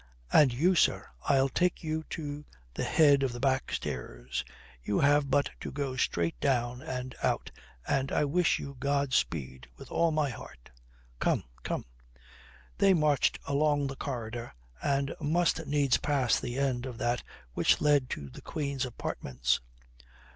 And 0.33 0.51
you, 0.51 0.73
sir, 0.73 1.05
I'll 1.29 1.47
take 1.47 1.83
you 1.83 2.03
to 2.09 2.43
the 2.73 2.83
head 2.83 3.21
of 3.21 3.31
the 3.33 3.39
back 3.39 3.71
stairs. 3.71 4.43
You 4.81 4.99
have 5.01 5.29
but 5.29 5.51
to 5.59 5.71
go 5.71 5.95
straight 5.95 6.39
down 6.39 6.81
and 6.81 7.13
out, 7.21 7.51
and 7.87 8.11
I 8.11 8.25
wish 8.25 8.57
you 8.57 8.75
God 8.79 9.13
speed 9.13 9.67
with 9.77 9.91
all 9.91 10.09
my 10.11 10.31
heart. 10.31 10.71
Come, 11.19 11.43
come!" 11.61 11.85
They 12.79 12.95
marched 12.95 13.37
along 13.45 13.85
the 13.85 13.95
corridor 13.95 14.55
and 14.81 15.13
must 15.21 15.67
needs 15.67 15.97
pass 15.99 16.39
the 16.39 16.57
end 16.57 16.87
of 16.87 16.97
that 16.97 17.21
which 17.53 17.79
led 17.79 18.09
to 18.09 18.31
the 18.31 18.41
Queen's 18.41 18.87
apartments. 18.87 19.59